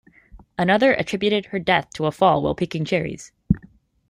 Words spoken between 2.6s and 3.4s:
cherries.